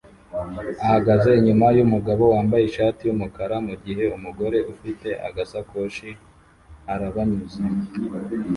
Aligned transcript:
ahagaze 0.85 1.29
inyuma 1.39 1.65
yumugabo 1.77 2.23
wambaye 2.33 2.63
ishati 2.65 3.01
yumukara 3.05 3.55
mugihe 3.67 4.03
umugore 4.17 4.57
ufite 4.73 5.07
agasakoshi 5.27 6.09
arabanyuze 6.93 7.61